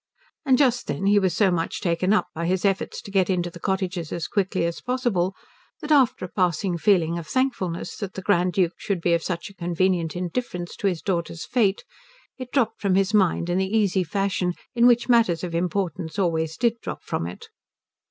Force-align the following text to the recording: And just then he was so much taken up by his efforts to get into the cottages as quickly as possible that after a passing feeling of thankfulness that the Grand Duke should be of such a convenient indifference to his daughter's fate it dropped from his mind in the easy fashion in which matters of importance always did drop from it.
And 0.47 0.57
just 0.57 0.87
then 0.87 1.05
he 1.05 1.19
was 1.19 1.35
so 1.35 1.51
much 1.51 1.79
taken 1.79 2.11
up 2.11 2.27
by 2.33 2.47
his 2.47 2.65
efforts 2.65 3.03
to 3.03 3.11
get 3.11 3.29
into 3.29 3.51
the 3.51 3.59
cottages 3.59 4.11
as 4.11 4.27
quickly 4.27 4.65
as 4.65 4.81
possible 4.81 5.35
that 5.79 5.91
after 5.91 6.25
a 6.25 6.27
passing 6.27 6.75
feeling 6.79 7.19
of 7.19 7.27
thankfulness 7.27 7.95
that 7.97 8.15
the 8.15 8.23
Grand 8.23 8.53
Duke 8.53 8.73
should 8.77 8.99
be 8.99 9.13
of 9.13 9.21
such 9.21 9.51
a 9.51 9.53
convenient 9.53 10.15
indifference 10.15 10.75
to 10.77 10.87
his 10.87 11.03
daughter's 11.03 11.45
fate 11.45 11.83
it 12.39 12.51
dropped 12.51 12.81
from 12.81 12.95
his 12.95 13.13
mind 13.13 13.47
in 13.47 13.59
the 13.59 13.77
easy 13.77 14.03
fashion 14.03 14.55
in 14.73 14.87
which 14.87 15.07
matters 15.07 15.43
of 15.43 15.53
importance 15.53 16.17
always 16.17 16.57
did 16.57 16.81
drop 16.81 17.03
from 17.03 17.27
it. 17.27 17.49